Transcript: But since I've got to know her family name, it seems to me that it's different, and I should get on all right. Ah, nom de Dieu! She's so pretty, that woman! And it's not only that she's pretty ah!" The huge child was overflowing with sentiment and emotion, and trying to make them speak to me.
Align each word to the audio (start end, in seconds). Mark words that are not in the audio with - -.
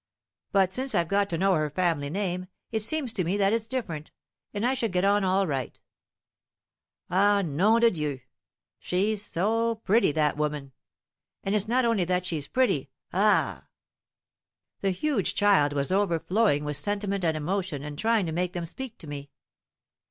But 0.51 0.73
since 0.73 0.95
I've 0.95 1.07
got 1.07 1.29
to 1.29 1.37
know 1.37 1.53
her 1.53 1.69
family 1.69 2.09
name, 2.09 2.47
it 2.71 2.81
seems 2.81 3.13
to 3.13 3.23
me 3.23 3.37
that 3.37 3.53
it's 3.53 3.67
different, 3.67 4.09
and 4.51 4.65
I 4.65 4.73
should 4.73 4.91
get 4.93 5.05
on 5.05 5.23
all 5.23 5.45
right. 5.45 5.79
Ah, 7.11 7.43
nom 7.43 7.79
de 7.79 7.91
Dieu! 7.91 8.19
She's 8.79 9.23
so 9.23 9.75
pretty, 9.75 10.11
that 10.13 10.37
woman! 10.37 10.71
And 11.43 11.53
it's 11.53 11.67
not 11.67 11.85
only 11.85 12.03
that 12.05 12.25
she's 12.25 12.47
pretty 12.47 12.89
ah!" 13.13 13.67
The 14.79 14.89
huge 14.89 15.35
child 15.35 15.71
was 15.71 15.91
overflowing 15.91 16.63
with 16.65 16.77
sentiment 16.77 17.23
and 17.23 17.37
emotion, 17.37 17.83
and 17.83 17.95
trying 17.99 18.25
to 18.25 18.31
make 18.31 18.53
them 18.53 18.65
speak 18.65 18.97
to 19.01 19.07
me. 19.07 19.29